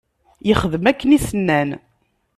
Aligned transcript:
Yexdem 0.47 0.85
akken 0.89 1.15
i 1.17 1.19
s-nnan. 1.27 1.69